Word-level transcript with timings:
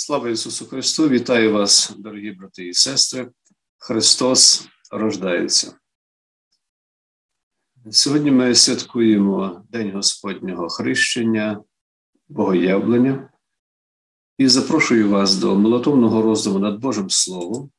Слава 0.00 0.30
Ісусу 0.30 0.66
Христу! 0.66 1.08
Вітаю 1.08 1.52
вас, 1.52 1.92
дорогі 1.98 2.30
брати 2.30 2.66
і 2.66 2.74
сестри. 2.74 3.30
Христос 3.78 4.68
рождається. 4.90 5.78
Сьогодні 7.90 8.30
ми 8.30 8.54
святкуємо 8.54 9.66
День 9.68 9.92
Господнього 9.92 10.68
хрещення, 10.68 11.64
Богоявлення 12.28 13.30
і 14.38 14.48
запрошую 14.48 15.10
вас 15.10 15.34
до 15.34 15.54
молотовного 15.54 16.22
роздуму 16.22 16.58
над 16.58 16.80
Божим 16.80 17.10
Словом, 17.10 17.70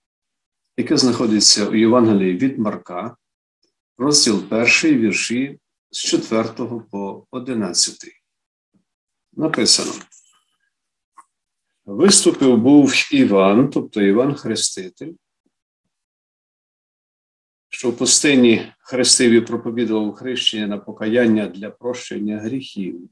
яке 0.78 0.98
знаходиться 0.98 1.68
у 1.68 1.76
Євангелії 1.76 2.38
від 2.38 2.60
Марка, 2.60 3.18
розділ 3.98 4.44
1, 4.50 4.68
вірші 4.84 5.60
з 5.92 6.04
4 6.04 6.44
по 6.92 7.28
11. 7.32 7.98
Написано. 9.34 9.92
Виступив 11.90 12.58
був 12.58 12.94
Іван, 13.12 13.70
тобто 13.70 14.02
Іван 14.02 14.36
Хреститель, 14.36 15.14
що 17.70 17.90
в 17.90 17.98
пустині 17.98 18.74
хрестив 18.80 19.32
і 19.32 19.42
проповідував 19.42 20.14
хрещення 20.14 20.68
на 20.68 20.78
покаяння 20.78 21.48
для 21.48 21.70
прощення 21.70 22.40
гріхів, 22.40 23.10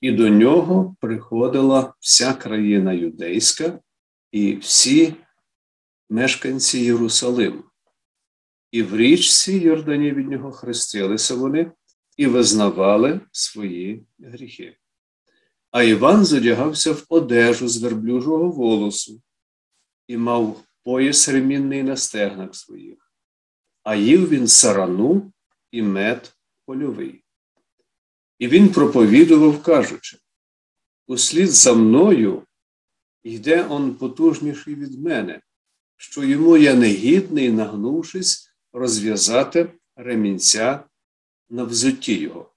і 0.00 0.12
до 0.12 0.28
нього 0.28 0.96
приходила 1.00 1.94
вся 2.00 2.32
країна 2.32 2.92
юдейська 2.92 3.80
і 4.32 4.56
всі 4.56 5.14
мешканці 6.10 6.78
Єрусалиму. 6.78 7.62
І 8.70 8.82
в 8.82 8.96
річці 8.96 9.58
Йордані 9.58 10.12
від 10.12 10.28
нього 10.28 10.52
хрестилися 10.52 11.34
вони 11.34 11.72
і 12.16 12.26
визнавали 12.26 13.20
свої 13.32 14.06
гріхи. 14.18 14.76
А 15.74 15.82
Іван 15.82 16.24
задягався 16.24 16.92
в 16.92 17.04
одежу 17.08 17.68
з 17.68 17.82
верблюжого 17.82 18.50
волосу 18.50 19.22
і 20.06 20.16
мав 20.16 20.62
пояс 20.82 21.28
ремінний 21.28 21.82
на 21.82 21.96
стегнах 21.96 22.54
своїх, 22.54 23.12
а 23.82 23.94
їв 23.94 24.28
він 24.28 24.48
сарану 24.48 25.32
і 25.70 25.82
мед 25.82 26.36
польовий. 26.66 27.24
І 28.38 28.48
він 28.48 28.68
проповідував, 28.68 29.62
кажучи: 29.62 30.18
услід 31.06 31.50
за 31.50 31.74
мною 31.74 32.42
йде 33.22 33.66
он 33.66 33.94
потужніший 33.94 34.74
від 34.74 35.00
мене, 35.00 35.40
що 35.96 36.24
йому 36.24 36.56
я 36.56 36.74
негідний, 36.74 37.52
нагнувшись, 37.52 38.50
розв'язати 38.72 39.72
ремінця 39.96 40.84
на 41.50 41.64
взутті 41.64 42.18
його. 42.18 42.52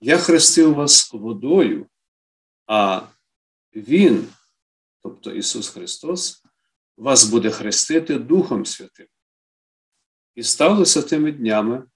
Я 0.00 0.18
хрестив 0.18 0.74
вас 0.74 1.12
водою. 1.12 1.86
А 2.66 3.02
Він, 3.74 4.28
тобто 5.02 5.30
Ісус 5.30 5.68
Христос, 5.68 6.44
вас 6.96 7.24
буде 7.24 7.50
хрестити 7.50 8.18
Духом 8.18 8.66
Святим. 8.66 9.06
І 10.34 10.42
сталося 10.42 11.02
тими 11.02 11.32
днями, 11.32 11.86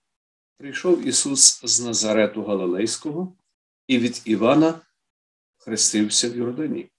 прийшов 0.59 1.07
Ісус 1.07 1.61
з 1.65 1.81
Назарету 1.81 2.45
Галилейського 2.45 3.37
і 3.87 3.99
від 3.99 4.23
Івана 4.25 4.81
хрестився 5.57 6.31
в 6.31 6.37
Йордані. 6.37 6.91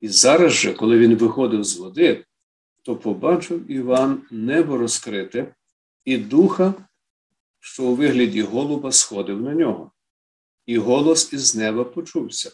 І 0.00 0.08
зараз 0.08 0.52
же, 0.52 0.74
коли 0.74 0.98
він 0.98 1.14
виходив 1.14 1.64
з 1.64 1.76
води, 1.76 2.24
то 2.82 2.96
побачив 2.96 3.70
Іван 3.70 4.22
небо 4.30 4.78
розкрите 4.78 5.54
і 6.04 6.18
духа, 6.18 6.74
що 7.60 7.84
у 7.84 7.94
вигляді 7.94 8.42
голуба 8.42 8.92
сходив 8.92 9.40
на 9.40 9.54
нього, 9.54 9.92
і 10.66 10.78
голос 10.78 11.32
із 11.32 11.56
неба 11.56 11.84
почувся. 11.84 12.52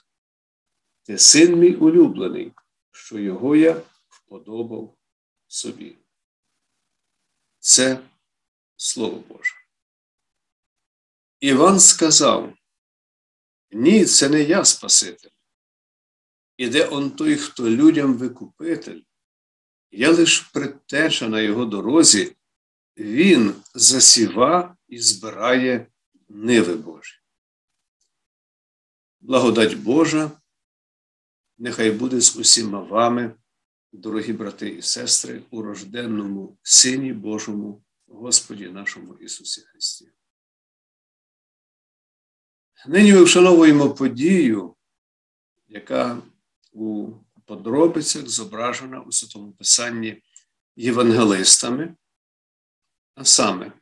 Ти 1.06 1.18
син 1.18 1.58
мій 1.58 1.74
улюблений, 1.74 2.52
що 2.90 3.18
його 3.18 3.56
я 3.56 3.82
вподобав 4.08 4.96
собі. 5.46 5.96
Це 7.58 8.00
Слово 8.76 9.24
Боже. 9.28 9.54
Іван 11.40 11.80
сказав: 11.80 12.54
Ні, 13.70 14.04
це 14.04 14.28
не 14.28 14.42
я 14.42 14.64
Спаситель. 14.64 15.30
Іде 16.56 16.88
он 16.88 17.10
той, 17.10 17.36
хто 17.36 17.70
людям 17.70 18.14
викупитель. 18.14 19.00
Я 19.90 20.12
лиш 20.12 20.40
предтеча 20.40 21.28
на 21.28 21.40
його 21.40 21.64
дорозі, 21.64 22.36
він 22.96 23.54
засіва 23.74 24.76
і 24.88 25.00
збирає 25.00 25.86
ниви 26.28 26.74
Божі. 26.74 27.14
Благодать 29.20 29.74
Божа 29.74 30.40
нехай 31.58 31.90
буде 31.90 32.20
з 32.20 32.36
усіма 32.36 32.80
вами, 32.80 33.34
дорогі 33.92 34.32
брати 34.32 34.68
і 34.68 34.82
сестри, 34.82 35.42
у 35.50 35.62
рожденному 35.62 36.58
Сині 36.62 37.12
Божому, 37.12 37.82
Господі 38.06 38.68
нашому 38.68 39.14
Ісусі 39.14 39.60
Христі. 39.60 40.12
Нині 42.86 43.12
ми 43.12 43.22
вшановуємо 43.22 43.94
подію, 43.94 44.76
яка 45.68 46.22
у 46.72 47.12
подробицях 47.44 48.28
зображена 48.28 49.00
у 49.00 49.12
Святому 49.12 49.52
Писанні 49.52 50.22
євангелистами, 50.76 51.96
а 53.14 53.24
саме 53.24 53.72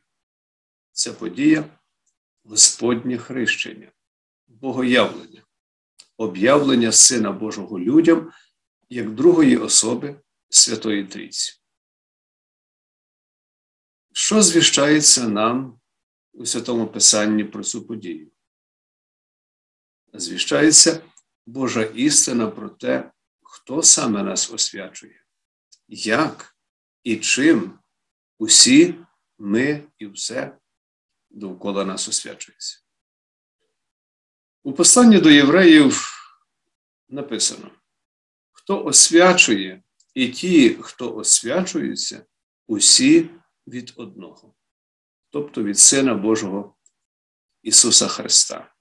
ця 0.91 1.13
подія 1.13 1.79
Господнє 2.43 3.17
хрещення, 3.17 3.91
Богоявлення 4.47 5.44
об'явлення 6.17 6.91
Сина 6.91 7.31
Божого 7.31 7.79
людям 7.79 8.31
як 8.89 9.15
другої 9.15 9.57
особи 9.57 10.21
Святої 10.49 11.07
Трійці. 11.07 11.53
Що 14.13 14.41
звіщається 14.41 15.27
нам 15.27 15.79
у 16.33 16.45
Святому 16.45 16.87
Писанні 16.87 17.43
про 17.43 17.63
цю 17.63 17.87
подію? 17.87 18.31
Звіщається 20.13 21.01
Божа 21.45 21.83
істина 21.83 22.47
про 22.47 22.69
те, 22.69 23.11
хто 23.41 23.83
саме 23.83 24.23
нас 24.23 24.51
освячує, 24.51 25.25
як 25.87 26.55
і 27.03 27.17
чим 27.17 27.79
усі 28.37 28.95
ми 29.37 29.83
і 29.97 30.07
все 30.07 30.57
довкола 31.29 31.85
нас 31.85 32.07
освячується. 32.07 32.84
У 34.65 34.73
посланні 34.73 35.19
до 35.19 35.31
євреїв 35.31 36.11
написано: 37.09 37.71
хто 38.51 38.85
освячує, 38.85 39.83
і 40.13 40.27
ті, 40.27 40.77
хто 40.81 41.15
освячується, 41.15 42.25
усі 42.67 43.29
від 43.67 43.93
одного, 43.95 44.53
тобто 45.29 45.63
від 45.63 45.79
Сина 45.79 46.13
Божого 46.13 46.75
Ісуса 47.63 48.07
Христа. 48.07 48.73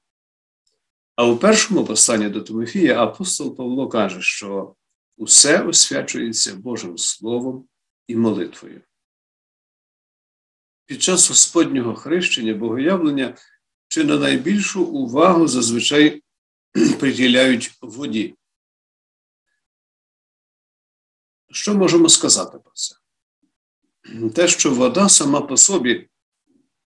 А 1.16 1.26
у 1.26 1.36
першому 1.36 1.84
посланні 1.84 2.28
до 2.28 2.40
Тимофія 2.40 3.02
апостол 3.02 3.56
Павло 3.56 3.88
каже, 3.88 4.22
що 4.22 4.76
усе 5.16 5.62
освячується 5.62 6.54
Божим 6.54 6.98
Словом 6.98 7.68
і 8.06 8.16
молитвою. 8.16 8.80
Під 10.86 11.02
час 11.02 11.28
Господнього 11.28 11.94
хрещення 11.94 12.54
богоявлення 12.54 13.36
чи 13.94 14.04
на 14.04 14.18
найбільшу 14.18 14.84
увагу 14.84 15.48
зазвичай 15.48 16.22
приділяють 17.00 17.78
воді. 17.80 18.34
Що 21.50 21.74
можемо 21.74 22.08
сказати 22.08 22.58
про 22.58 22.72
це? 22.74 22.96
Те, 24.34 24.48
що 24.48 24.74
вода 24.74 25.08
сама 25.08 25.40
по 25.40 25.56
собі 25.56 26.08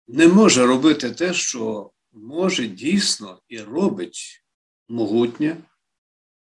не 0.06 0.28
може 0.28 0.66
робити 0.66 1.10
те, 1.10 1.34
що 1.34 1.91
може 2.12 2.66
дійсно 2.66 3.43
і 3.49 3.60
робить 3.60 4.44
могутнє 4.89 5.56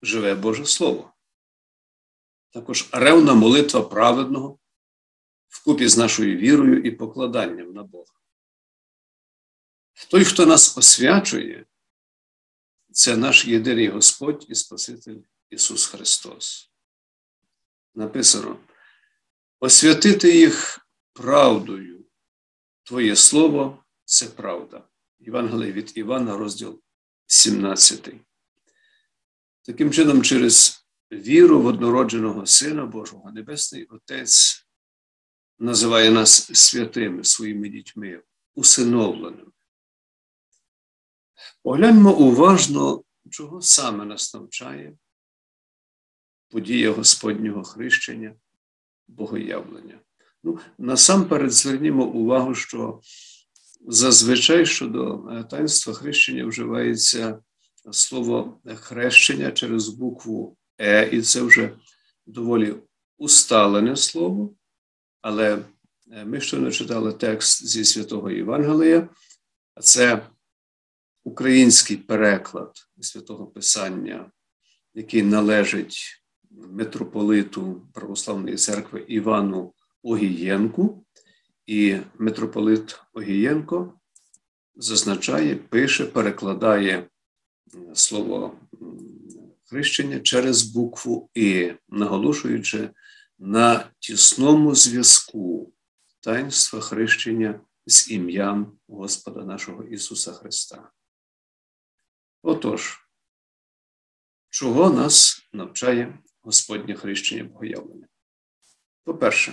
живе 0.03 0.35
Боже 0.35 0.67
Слово. 0.67 1.13
Також 2.51 2.89
ревна 2.93 3.35
молитва 3.35 3.83
праведного 3.83 4.59
вкупі 5.49 5.89
з 5.89 5.99
нашою 5.99 6.37
вірою 6.37 6.83
і 6.83 6.91
покладанням 6.91 7.73
на 7.73 7.83
Бога. 7.83 8.16
Той, 10.11 10.25
хто 10.25 10.47
нас 10.47 10.79
освячує, 10.79 11.67
це 12.93 13.17
наш 13.17 13.45
єдиний 13.45 13.89
Господь 13.89 14.47
і 14.49 14.55
Спаситель 14.55 15.19
Ісус 15.51 15.87
Христос. 15.87 16.71
Написано: 17.95 18.59
освятити 19.61 20.37
їх 20.37 20.81
правдою. 21.13 22.05
Твоє 22.83 23.17
Слово 23.17 23.85
це 24.05 24.27
правда. 24.27 24.89
Євангелій 25.19 25.73
від 25.73 25.93
Івана, 25.99 26.37
розділ 26.37 26.83
17. 27.27 28.11
Таким 29.63 29.93
чином, 29.93 30.23
через 30.23 30.87
віру 31.13 31.63
в 31.63 31.67
однородженого 31.67 32.47
Сина 32.47 32.87
Божого, 32.87 33.33
Небесний 33.33 33.85
Отець 33.85 34.67
називає 35.59 36.11
нас 36.11 36.55
святими 36.55 37.25
своїми 37.25 37.69
дітьми, 37.69 38.23
усиновленими. 38.55 39.53
Погляньмо 41.63 42.17
уважно, 42.17 43.03
чого 43.31 43.63
саме 43.63 44.05
нас 44.05 44.35
навчає 44.35 44.97
подія 46.49 46.91
Господнього 46.91 47.65
хрещення, 47.65 48.35
богоявлення. 49.09 49.99
Ну, 50.45 50.59
Насамперед 50.79 51.53
звернімо 51.53 52.05
увагу, 52.05 52.55
що 52.55 53.01
зазвичай 53.89 54.67
щодо 54.67 55.29
е, 55.31 55.45
таїнства 55.45 55.95
хрещення 55.95 56.47
вживається 56.47 57.39
слово 57.91 58.61
хрещення 58.77 59.53
через 59.53 59.89
букву 59.89 60.57
Е, 60.79 61.09
і 61.13 61.23
це 61.23 61.43
вже 61.43 61.73
доволі 62.27 62.75
усталене 63.19 63.97
слово, 63.97 64.55
але 65.21 65.59
е, 66.13 66.25
ми 66.25 66.41
щойно 66.41 66.71
читали 66.71 67.13
текст 67.13 67.67
зі 67.67 67.85
святого 67.85 68.31
Євангелія, 68.31 69.09
це 69.81 70.27
український 71.27 71.97
переклад 71.97 72.73
святого 73.01 73.47
Писання, 73.47 74.31
який 74.95 75.23
належить 75.23 76.23
митрополиту 76.51 77.89
Православної 77.93 78.57
церкви 78.57 79.05
Івану 79.09 79.75
Огієнку, 80.03 81.05
і 81.67 81.97
митрополит 82.19 83.01
Огієнко 83.13 83.93
зазначає, 84.77 85.55
пише, 85.55 86.05
перекладає 86.05 87.09
слово 87.95 88.59
хрещення 89.65 90.21
через 90.21 90.63
букву 90.63 91.31
І, 91.35 91.73
наголошуючи 91.89 92.91
на 93.39 93.91
тісному 93.99 94.75
зв'язку 94.75 95.73
таїнства 96.21 96.81
хрещення 96.81 97.61
з 97.87 98.11
ім'ям 98.11 98.73
Господа 98.89 99.45
нашого 99.45 99.83
Ісуса 99.83 100.33
Христа. 100.33 100.91
Отож, 102.43 103.09
чого 104.51 104.91
нас 104.91 105.43
навчає 105.53 106.19
Господнє 106.43 106.95
хрещення 106.95 107.45
Богоявлення? 107.45 108.07
По-перше, 109.05 109.53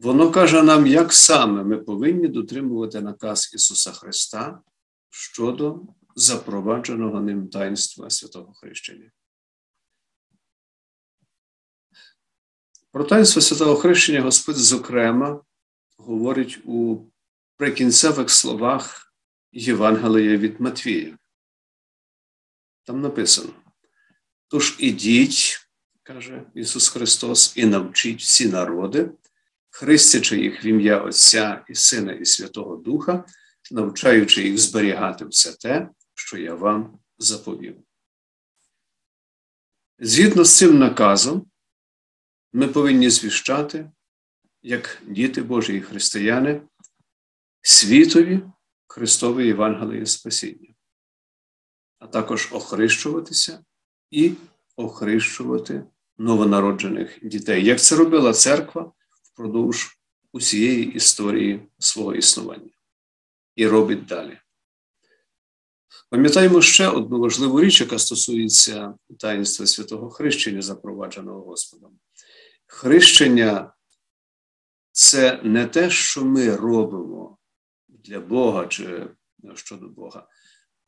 воно 0.00 0.30
каже 0.30 0.62
нам, 0.62 0.86
як 0.86 1.12
саме 1.12 1.64
ми 1.64 1.78
повинні 1.78 2.28
дотримувати 2.28 3.00
наказ 3.00 3.50
Ісуса 3.54 3.92
Христа 3.92 4.62
щодо 5.10 5.80
запровадженого 6.14 7.20
ним 7.20 7.48
таїнства 7.48 8.10
святого 8.10 8.52
хрещення. 8.54 9.10
Про 12.90 13.04
таїнство 13.04 13.42
святого 13.42 13.76
хрещення 13.76 14.20
Господь, 14.20 14.56
зокрема, 14.56 15.44
говорить 15.96 16.58
у 16.64 17.06
прикінцевих 17.56 18.30
словах 18.30 19.14
Євангелія 19.52 20.36
від 20.36 20.60
Матвія. 20.60 21.18
Там 22.88 23.00
написано: 23.00 23.50
Тож 24.46 24.76
ідіть, 24.78 25.68
каже 26.02 26.42
Ісус 26.54 26.88
Христос, 26.88 27.52
і 27.56 27.66
навчіть 27.66 28.20
всі 28.20 28.48
народи, 28.48 29.10
хрестячи 29.70 30.40
їх 30.40 30.64
в 30.64 30.66
ім'я 30.66 31.00
Отця 31.00 31.64
і 31.68 31.74
Сина, 31.74 32.12
і 32.12 32.24
Святого 32.24 32.76
Духа, 32.76 33.24
навчаючи 33.70 34.42
їх 34.42 34.58
зберігати 34.58 35.24
все 35.24 35.52
те, 35.52 35.88
що 36.14 36.38
я 36.38 36.54
вам 36.54 36.98
заповів. 37.18 37.76
Згідно 39.98 40.44
з 40.44 40.56
цим 40.56 40.78
наказом, 40.78 41.46
ми 42.52 42.68
повинні 42.68 43.10
звіщати, 43.10 43.90
як 44.62 45.02
діти 45.06 45.42
Божі 45.42 45.76
і 45.76 45.80
християни, 45.80 46.62
світові 47.62 48.40
Христової 48.86 49.46
Євангелії 49.46 50.06
Спасіння, 50.06 50.67
а 51.98 52.06
також 52.06 52.48
охрещуватися 52.52 53.64
і 54.10 54.32
охрещувати 54.76 55.84
новонароджених 56.18 57.18
дітей, 57.22 57.64
як 57.64 57.80
це 57.80 57.96
робила 57.96 58.32
церква 58.32 58.92
впродовж 59.22 59.98
усієї 60.32 60.92
історії 60.92 61.68
свого 61.78 62.14
існування 62.14 62.70
і 63.56 63.66
робить 63.66 64.06
далі. 64.06 64.38
Пам'ятаємо 66.10 66.62
ще 66.62 66.88
одну 66.88 67.20
важливу 67.20 67.60
річ, 67.60 67.80
яка 67.80 67.98
стосується 67.98 68.94
таїнства 69.18 69.66
святого 69.66 70.10
хрещення, 70.10 70.62
запровадженого 70.62 71.40
Господом. 71.40 71.98
Хрещення 72.66 73.72
це 74.92 75.40
не 75.42 75.66
те, 75.66 75.90
що 75.90 76.24
ми 76.24 76.56
робимо 76.56 77.38
для 77.88 78.20
Бога 78.20 78.66
чи 78.66 79.06
щодо 79.54 79.88
Бога, 79.88 80.28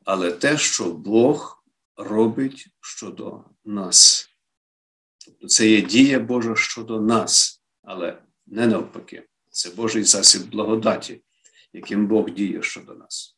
але 0.05 0.31
те, 0.31 0.57
що 0.57 0.91
Бог 0.91 1.63
робить 1.95 2.67
щодо 2.81 3.43
нас. 3.65 4.29
Тобто 5.25 5.47
це 5.47 5.67
є 5.67 5.81
дія 5.81 6.19
Божа 6.19 6.55
щодо 6.55 7.01
нас, 7.01 7.63
але 7.81 8.23
не 8.45 8.67
навпаки. 8.67 9.27
Це 9.49 9.69
Божий 9.69 10.03
засіб 10.03 10.49
благодаті, 10.49 11.23
яким 11.73 12.07
Бог 12.07 12.29
діє 12.29 12.63
щодо 12.63 12.93
нас. 12.93 13.37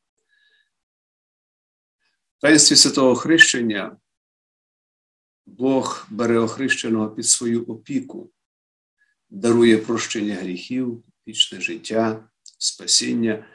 В 2.37 2.41
таїнстві 2.41 2.75
святого 2.75 3.15
хрещення 3.15 3.97
Бог 5.45 6.07
бере 6.09 6.39
охрещеного 6.39 7.09
під 7.09 7.25
свою 7.25 7.65
опіку, 7.65 8.31
дарує 9.29 9.77
прощення 9.77 10.35
гріхів, 10.35 11.03
вічне 11.27 11.61
життя, 11.61 12.29
спасіння, 12.43 13.45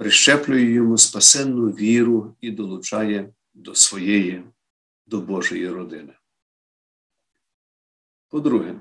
прищеплює 0.00 0.62
йому 0.62 0.98
спасенну 0.98 1.66
віру 1.66 2.36
і 2.40 2.50
долучає 2.50 3.34
до 3.54 3.74
своєї, 3.74 4.44
до 5.06 5.20
Божої 5.20 5.68
родини. 5.68 6.14
По-друге, 8.28 8.80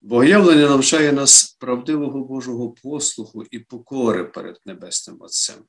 Богоявлення 0.00 0.68
навчає 0.68 1.12
нас 1.12 1.56
правдивого 1.60 2.24
Божого 2.24 2.70
послуху 2.70 3.44
і 3.50 3.58
покори 3.58 4.24
перед 4.24 4.60
Небесним 4.66 5.16
Отцем. 5.20 5.64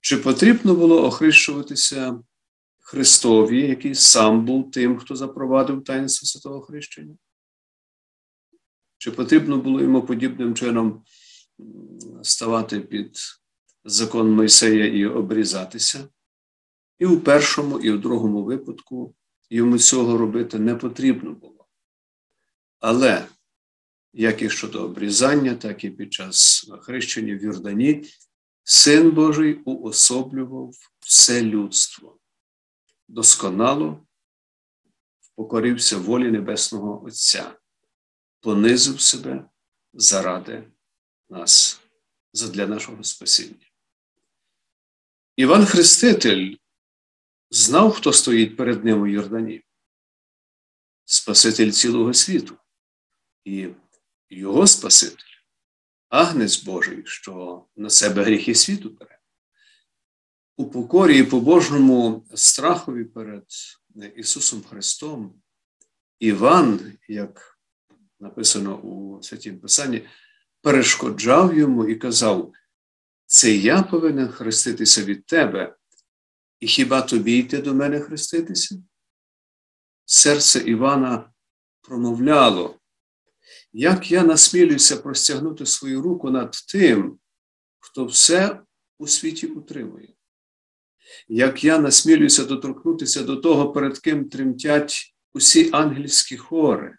Чи 0.00 0.16
потрібно 0.16 0.74
було 0.74 1.04
охрещуватися 1.04 2.22
Христові, 2.78 3.68
який 3.68 3.94
сам 3.94 4.44
був 4.44 4.70
тим, 4.70 4.98
хто 4.98 5.16
запровадив 5.16 5.84
таїнство 5.84 6.26
святого 6.26 6.60
хрещення? 6.60 7.16
Чи 8.98 9.10
потрібно 9.10 9.58
було 9.58 9.80
йому 9.80 10.02
подібним 10.02 10.54
чином 10.54 11.04
ставати 12.22 12.80
під 12.80 13.16
закон 13.84 14.30
Мойсея 14.30 14.86
і 14.86 15.06
обрізатися? 15.06 16.08
І 16.98 17.06
у 17.06 17.20
першому, 17.20 17.80
і 17.80 17.90
у 17.90 17.98
другому 17.98 18.44
випадку 18.44 19.14
йому 19.50 19.78
цього 19.78 20.18
робити 20.18 20.58
не 20.58 20.74
потрібно 20.74 21.32
було. 21.32 21.66
Але 22.80 23.26
як 24.12 24.42
і 24.42 24.50
щодо 24.50 24.84
обрізання, 24.84 25.54
так 25.54 25.84
і 25.84 25.90
під 25.90 26.12
час 26.12 26.70
хрещення 26.80 27.36
в 27.36 27.42
Йордані, 27.42 28.04
Син 28.64 29.10
Божий 29.10 29.54
уособлював 29.54 30.74
все 31.00 31.42
людство, 31.42 32.18
досконало 33.08 34.06
покорився 35.34 35.98
волі 35.98 36.30
Небесного 36.30 37.04
Отця, 37.04 37.58
понизив 38.40 39.00
себе 39.00 39.44
заради 39.92 40.71
нас, 41.32 41.80
задля 42.32 42.66
нашого 42.66 43.04
спасіння. 43.04 43.66
Іван 45.36 45.66
Хреститель 45.66 46.56
знав, 47.50 47.92
хто 47.92 48.12
стоїть 48.12 48.56
перед 48.56 48.84
ним 48.84 49.02
у 49.02 49.06
Йордані, 49.06 49.62
Спаситель 51.04 51.70
цілого 51.70 52.14
світу, 52.14 52.56
і 53.44 53.68
його 54.30 54.66
Спаситель 54.66 55.32
агнець 56.08 56.62
Божий, 56.62 57.02
що 57.06 57.64
на 57.76 57.90
себе 57.90 58.24
гріхи 58.24 58.54
світу 58.54 58.90
бере. 58.90 59.18
У 60.56 60.70
покорі 60.70 61.18
і 61.18 61.22
побожному 61.22 62.26
страхові 62.34 63.04
перед 63.04 63.44
Ісусом 64.16 64.62
Христом, 64.62 65.42
Іван, 66.18 66.98
як 67.08 67.58
написано 68.20 68.76
у 68.76 69.22
Святім 69.22 69.60
Писанні, 69.60 70.08
перешкоджав 70.62 71.58
йому 71.58 71.88
і 71.88 71.96
казав: 71.96 72.52
Це 73.26 73.54
я 73.54 73.82
повинен 73.82 74.28
хреститися 74.28 75.04
від 75.04 75.26
тебе, 75.26 75.76
і 76.60 76.66
хіба 76.66 77.02
тобі 77.02 77.38
йти 77.38 77.58
до 77.58 77.74
мене 77.74 78.00
хреститися? 78.00 78.82
Серце 80.04 80.58
Івана 80.58 81.32
промовляло, 81.80 82.78
як 83.72 84.10
я 84.10 84.22
насмілюся 84.22 84.96
простягнути 84.96 85.66
свою 85.66 86.02
руку 86.02 86.30
над 86.30 86.52
тим, 86.72 87.18
хто 87.78 88.04
все 88.04 88.60
у 88.98 89.06
світі 89.06 89.46
утримує? 89.46 90.14
Як 91.28 91.64
я 91.64 91.78
насмілюся 91.78 92.44
доторкнутися 92.44 93.22
до 93.22 93.36
того, 93.36 93.72
перед 93.72 93.98
ким 93.98 94.28
тремтять 94.28 95.14
усі 95.34 95.70
ангельські 95.72 96.36
хори, 96.36 96.98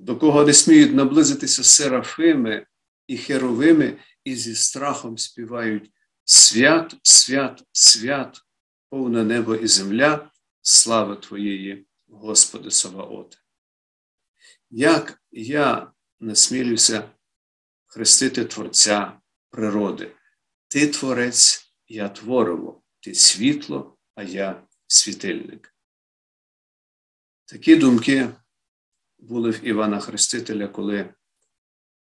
до 0.00 0.16
кого 0.16 0.44
не 0.44 0.52
сміють 0.52 0.94
наблизитися 0.94 1.64
серафими 1.64 2.66
і 3.06 3.16
херовими, 3.16 3.98
і 4.24 4.36
зі 4.36 4.54
страхом 4.54 5.18
співають 5.18 5.92
свят, 6.24 6.96
свят, 7.02 7.64
свят, 7.72 8.40
повне 8.88 9.24
небо 9.24 9.54
і 9.54 9.66
земля, 9.66 10.30
слави 10.62 11.16
Твоєї, 11.16 11.86
Господи 12.08 12.70
Саваоте. 12.70 13.36
Як 14.70 15.22
я 15.30 15.92
насмілюся 16.20 17.10
хрестити 17.86 18.44
Творця 18.44 19.20
природи, 19.50 20.16
Ти 20.68 20.88
творець, 20.88 21.74
я 21.88 22.08
твориво, 22.08 22.82
ти 23.00 23.14
світло, 23.14 23.98
а 24.14 24.22
я 24.22 24.62
світильник. 24.86 25.74
Такі 27.44 27.76
думки 27.76 28.28
були 29.22 29.50
в 29.50 29.64
Івана 29.64 30.00
Хрестителя, 30.00 30.68
коли 30.68 31.14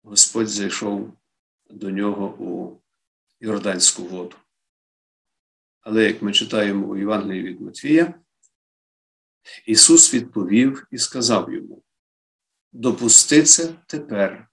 Господь 0.03 0.47
зайшов 0.47 1.13
до 1.69 1.89
нього 1.89 2.35
у 2.39 2.81
Йорданську 3.39 4.03
воду. 4.03 4.35
Але 5.81 6.03
як 6.03 6.21
ми 6.21 6.33
читаємо 6.33 6.87
у 6.87 6.97
Євангелії 6.97 7.43
від 7.43 7.61
Матвія, 7.61 8.13
Ісус 9.65 10.13
відповів 10.13 10.87
і 10.91 10.97
сказав 10.97 11.53
йому: 11.53 11.83
допусти 12.71 13.43
це 13.43 13.73
тепер, 13.87 14.49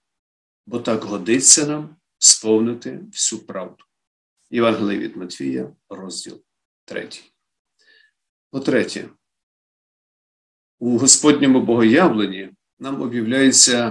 бо 0.65 0.79
так 0.79 1.03
годиться 1.03 1.65
нам 1.65 1.95
сповнити 2.17 2.99
всю 3.11 3.45
правду. 3.45 3.83
Євангелій 4.49 4.97
від 4.97 5.17
Матвія, 5.17 5.75
розділ 5.89 6.43
3. 6.85 7.09
По-третє, 8.49 9.09
у 10.79 10.97
Господньому 10.97 11.61
богоявленні 11.61 12.49
нам 12.79 13.01
об'являється 13.01 13.89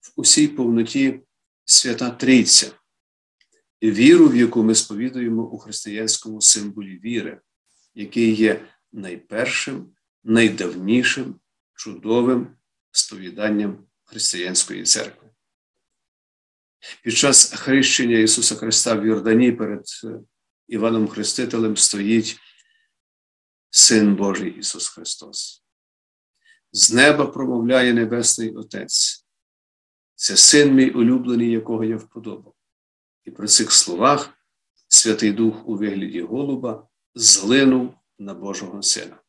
в 0.00 0.12
усій 0.16 0.48
повноті 0.48 1.20
свята 1.64 2.10
Трійця, 2.10 2.70
віру, 3.82 4.28
в 4.28 4.36
яку 4.36 4.62
ми 4.62 4.74
сповідуємо 4.74 5.42
у 5.42 5.58
християнському 5.58 6.40
символі 6.40 6.98
віри, 6.98 7.40
який 7.94 8.34
є 8.34 8.66
найпершим, 8.92 9.94
найдавнішим, 10.24 11.40
чудовим 11.74 12.56
сповіданням 12.90 13.86
християнської 14.04 14.82
церкви. 14.82 15.28
Під 17.02 17.14
час 17.14 17.52
хрещення 17.52 18.18
Ісуса 18.18 18.54
Христа 18.54 18.94
в 18.94 19.06
Йордані 19.06 19.52
перед 19.52 19.84
е, 20.04 20.20
Іваном 20.68 21.08
Хрестителем 21.08 21.76
стоїть 21.76 22.38
Син 23.70 24.16
Божий 24.16 24.58
Ісус 24.58 24.88
Христос. 24.88 25.64
З 26.72 26.92
неба 26.92 27.26
промовляє 27.26 27.94
Небесний 27.94 28.50
Отець. 28.50 29.26
Це 30.14 30.36
син 30.36 30.74
мій 30.74 30.90
улюблений, 30.90 31.50
якого 31.50 31.84
я 31.84 31.96
вподобав. 31.96 32.54
І 33.24 33.30
при 33.30 33.48
цих 33.48 33.72
словах 33.72 34.30
Святий 34.88 35.32
Дух 35.32 35.68
у 35.68 35.76
вигляді 35.76 36.22
голуба 36.22 36.88
злинув 37.14 37.94
на 38.18 38.34
Божого 38.34 38.82
Сина. 38.82 39.20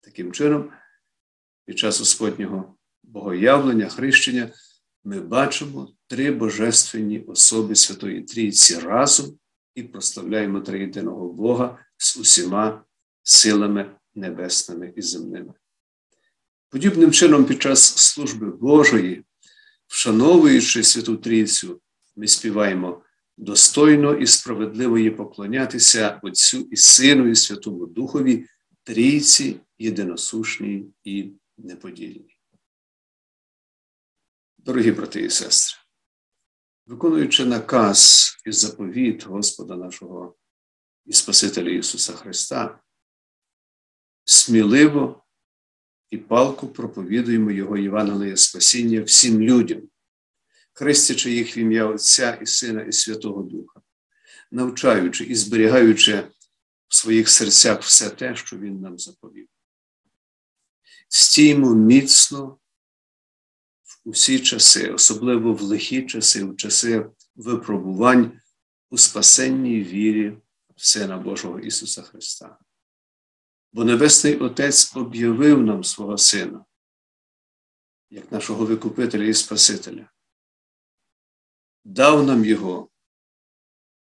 Таким 0.00 0.32
чином, 0.32 0.72
під 1.64 1.78
час 1.78 1.98
Господнього 1.98 2.76
богоявлення, 3.02 3.88
хрещення, 3.88 4.50
ми 5.04 5.20
бачимо 5.20 5.94
три 6.06 6.30
божественні 6.30 7.20
особи 7.20 7.74
Святої 7.74 8.22
Трійці 8.22 8.78
разом 8.78 9.38
і 9.74 9.82
прославляємо 9.82 10.60
триєдиного 10.60 11.28
Бога 11.28 11.86
з 11.96 12.16
усіма 12.16 12.84
силами 13.22 13.96
небесними 14.14 14.92
і 14.96 15.02
земними. 15.02 15.54
Подібним 16.68 17.12
чином, 17.12 17.44
під 17.44 17.62
час 17.62 17.82
служби 17.82 18.46
Божої, 18.50 19.24
вшановуючи 19.86 20.82
Святу 20.82 21.16
Трійцю, 21.16 21.80
ми 22.16 22.28
співаємо 22.28 23.02
достойно 23.36 24.14
і 24.14 24.26
справедливо 24.26 24.98
їй 24.98 25.10
поклонятися 25.10 26.20
Отцю 26.22 26.68
і 26.70 26.76
Сину, 26.76 27.28
і 27.28 27.36
Святому 27.36 27.86
Духові, 27.86 28.46
трійці 28.82 29.60
єдиносушній 29.78 30.86
і 31.04 31.32
неподільній. 31.58 32.36
Дорогі 34.58 34.92
брати 34.92 35.20
і 35.20 35.30
сестри, 35.30 35.78
виконуючи 36.86 37.44
наказ 37.44 38.28
і 38.46 38.52
заповіт 38.52 39.26
Господа 39.26 39.76
нашого 39.76 40.36
і 41.06 41.12
Спасителя 41.12 41.70
Ісуса 41.70 42.12
Христа, 42.12 42.81
сміливо 44.24 45.24
і 46.10 46.18
палку 46.18 46.68
проповідуємо 46.68 47.50
Його 47.50 47.76
Євангеліє 47.76 48.36
спасіння 48.36 49.02
всім 49.02 49.40
людям, 49.40 49.82
хрестячи 50.72 51.30
їх 51.30 51.56
в 51.56 51.58
ім'я 51.58 51.86
Отця 51.86 52.38
і 52.42 52.46
Сина, 52.46 52.82
і 52.82 52.92
Святого 52.92 53.42
Духа, 53.42 53.80
навчаючи 54.50 55.24
і 55.24 55.34
зберігаючи 55.34 56.28
в 56.88 56.94
своїх 56.94 57.28
серцях 57.28 57.82
все 57.82 58.10
те, 58.10 58.36
що 58.36 58.58
Він 58.58 58.80
нам 58.80 58.98
заповів. 58.98 59.48
Стіймо 61.08 61.74
міцно 61.74 62.58
в 63.84 64.08
усі 64.08 64.40
часи, 64.40 64.90
особливо 64.90 65.54
в 65.54 65.62
лихі 65.62 66.02
часи, 66.02 66.44
в 66.44 66.56
часи 66.56 67.06
випробувань 67.36 68.40
у 68.90 68.98
спасенній 68.98 69.82
вірі 69.82 70.36
в 70.76 70.86
Сина 70.86 71.18
Божого 71.18 71.60
Ісуса 71.60 72.02
Христа. 72.02 72.58
Бо 73.72 73.84
Небесний 73.84 74.36
Отець 74.36 74.96
об'явив 74.96 75.62
нам 75.62 75.84
свого 75.84 76.18
Сина, 76.18 76.64
як 78.10 78.32
нашого 78.32 78.66
Викупителя 78.66 79.24
і 79.24 79.34
Спасителя, 79.34 80.10
дав 81.84 82.26
нам 82.26 82.44
Його, 82.44 82.88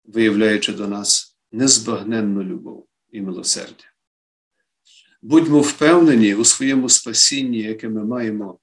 виявляючи 0.04 0.74
до 0.74 0.88
нас 0.88 1.38
незбагненну 1.52 2.44
любов 2.44 2.88
і 3.12 3.22
милосердя. 3.22 3.94
Будьмо 5.22 5.62
впевнені 5.62 6.36
у 6.36 6.46
своєму 6.46 6.90
спасінні, 6.90 7.58
яке 7.58 7.90
ми 7.90 8.06
маємо 8.06 8.60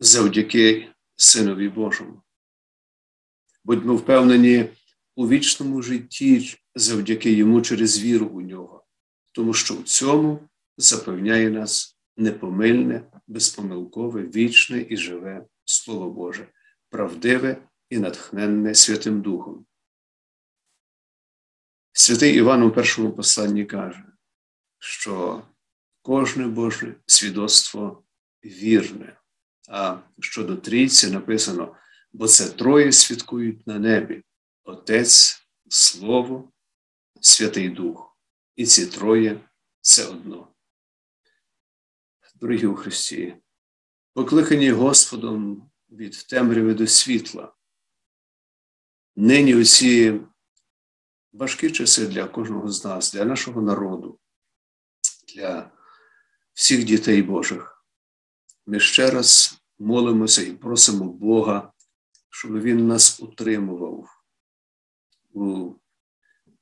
завдяки 0.00 0.88
Синові 1.16 1.68
Божому. 1.68 2.22
Будьмо 3.64 3.96
впевнені 3.96 4.68
у 5.14 5.28
вічному 5.28 5.82
житті 5.82 6.56
завдяки 6.74 7.32
Йому 7.32 7.62
через 7.62 8.02
віру 8.02 8.26
у 8.26 8.40
нього, 8.40 8.77
тому 9.32 9.54
що 9.54 9.74
в 9.74 9.82
цьому 9.82 10.48
запевняє 10.76 11.50
нас 11.50 11.98
непомильне, 12.16 13.02
безпомилкове, 13.26 14.22
вічне 14.22 14.86
і 14.88 14.96
живе 14.96 15.46
Слово 15.64 16.10
Боже, 16.10 16.48
правдиве 16.90 17.68
і 17.90 17.98
натхненне 17.98 18.74
Святим 18.74 19.22
Духом. 19.22 19.66
Святий 21.92 22.36
Іван 22.36 22.62
у 22.62 22.70
першому 22.70 23.12
посланні 23.12 23.64
каже, 23.64 24.04
що 24.78 25.42
кожне 26.02 26.46
Боже 26.46 26.94
свідоцтво 27.06 28.02
вірне, 28.44 29.20
а 29.68 29.98
щодо 30.20 30.56
трійці 30.56 31.10
написано, 31.10 31.76
бо 32.12 32.28
це 32.28 32.50
троє 32.50 32.92
свідкують 32.92 33.66
на 33.66 33.78
небі 33.78 34.22
Отець, 34.64 35.42
Слово, 35.68 36.52
Святий 37.20 37.68
Дух. 37.68 38.07
І 38.58 38.66
ці 38.66 38.86
троє 38.86 39.40
це 39.80 40.06
одно. 40.06 40.48
Дорогі 42.34 42.66
у 42.66 42.74
Христі, 42.74 43.36
покликані 44.14 44.70
Господом 44.70 45.70
від 45.90 46.26
темряви 46.26 46.74
до 46.74 46.86
світла. 46.86 47.54
Нині 49.16 49.54
оці 49.54 50.20
важкі 51.32 51.70
часи 51.70 52.06
для 52.06 52.28
кожного 52.28 52.68
з 52.68 52.84
нас, 52.84 53.12
для 53.12 53.24
нашого 53.24 53.62
народу, 53.62 54.18
для 55.34 55.70
всіх 56.52 56.84
дітей 56.84 57.22
Божих. 57.22 57.84
Ми 58.66 58.80
ще 58.80 59.10
раз 59.10 59.58
молимося 59.78 60.42
і 60.42 60.52
просимо 60.52 61.04
Бога, 61.04 61.72
щоб 62.30 62.60
Він 62.60 62.86
нас 62.86 63.20
утримував 63.20 64.22
у 65.32 65.74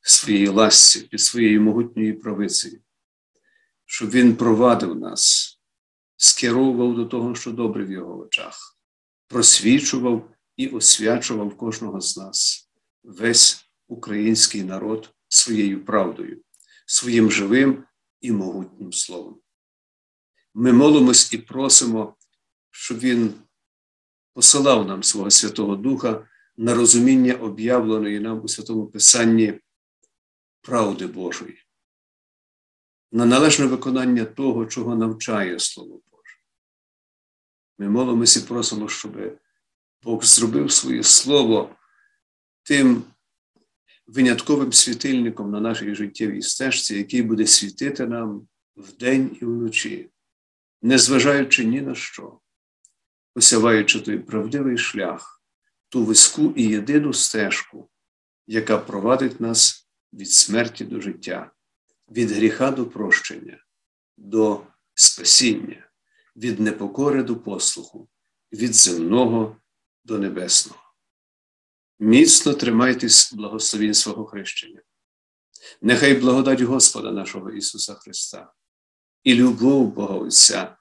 своїй 0.08 0.48
ласці, 0.48 1.00
під 1.00 1.20
своєю 1.20 1.62
могутньою 1.62 2.20
правицею, 2.20 2.80
щоб 3.84 4.10
Він 4.10 4.36
провадив 4.36 4.96
нас, 4.96 5.52
скеровував 6.16 6.94
до 6.94 7.04
того, 7.04 7.34
що 7.34 7.52
добре 7.52 7.84
в 7.84 7.90
його 7.90 8.18
очах, 8.18 8.78
просвічував 9.28 10.30
і 10.56 10.68
освячував 10.68 11.56
кожного 11.56 12.00
з 12.00 12.16
нас, 12.16 12.70
весь 13.02 13.64
український 13.88 14.62
народ 14.64 15.14
своєю 15.28 15.84
правдою, 15.84 16.42
своїм 16.86 17.30
живим 17.30 17.84
і 18.20 18.32
могутнім 18.32 18.92
словом. 18.92 19.40
Ми 20.54 20.72
молимось 20.72 21.32
і 21.32 21.38
просимо, 21.38 22.16
щоб 22.70 22.98
Він 22.98 23.34
посилав 24.34 24.86
нам 24.86 25.02
свого 25.02 25.30
Святого 25.30 25.76
Духа 25.76 26.28
на 26.56 26.75
розуміння 26.75 27.34
об'явленої 27.34 28.20
нам 28.20 28.44
у 28.44 28.48
Святому 28.48 28.86
Писанні 28.86 29.60
правди 30.66 31.06
Божої, 31.06 31.58
на 33.12 33.26
належне 33.26 33.66
виконання 33.66 34.25
того, 34.25 34.66
чого 34.66 34.96
навчає 34.96 35.58
Слово 35.58 36.00
Боже. 36.11 36.37
Ми 37.78 37.88
молимося 37.88 38.40
і 38.40 38.42
просимо, 38.42 38.88
щоб 38.88 39.38
Бог 40.02 40.25
зробив 40.25 40.73
своє 40.73 41.02
Слово 41.02 41.76
тим 42.62 43.04
винятковим 44.06 44.73
світильником 44.73 45.50
на 45.50 45.61
нашій 45.61 45.94
життєвій 45.94 46.42
стежці, 46.42 46.96
який 46.96 47.23
буде 47.23 47.46
світити 47.46 48.06
нам 48.06 48.49
вдень 48.76 49.38
і 49.42 49.44
вночі, 49.44 50.11
незважаючи 50.82 51.64
ні 51.64 51.80
на 51.80 51.94
що, 51.94 52.40
посяваючи 53.35 54.00
той 54.00 54.18
правдивий 54.18 54.78
шлях, 54.78 55.42
ту 55.88 56.04
виску 56.04 56.52
і 56.56 56.62
єдину 56.62 57.12
стежку, 57.12 57.90
яка 58.46 58.78
провадить 58.78 59.40
нас 59.40 59.86
від 60.16 60.32
смерті 60.32 60.85
до 60.85 61.00
життя, 61.00 61.50
від 62.08 62.30
гріха 62.30 62.70
до 62.70 62.87
прощення, 62.87 63.64
до 64.16 64.66
спасіння, 64.94 65.90
від 66.37 66.61
непокори 66.61 67.23
до 67.23 67.37
послуху, 67.37 68.08
від 68.52 68.75
земного 68.75 69.56
до 70.04 70.18
небесного. 70.18 70.82
Міцно 71.99 72.54
тримайтесь 72.54 73.32
благословінь 73.32 73.94
свого 73.94 74.26
хрещення. 74.26 74.82
Нехай 75.82 76.14
благодать 76.14 76.61
Господа 76.61 77.12
нашого 77.12 77.50
Ісуса 77.50 77.94
Христа, 77.94 78.52
і 79.25 79.35
любов 79.35 79.94
Бога 79.94 80.14
Отця, 80.14 80.76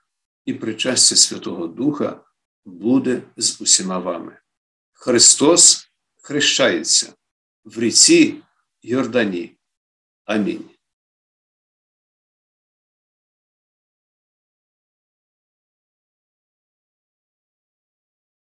і 0.46 0.54
причастя 0.54 1.16
Святого 1.16 1.68
Духа 1.68 2.26
буде 2.66 3.22
з 3.38 3.62
усіма 3.62 4.00
вами. 4.00 4.40
Христос 4.92 5.92
хрещається 6.22 7.14
в 7.64 7.80
ріці 7.80 8.44
Йордані. 8.88 9.52
Амінь. 10.26 10.70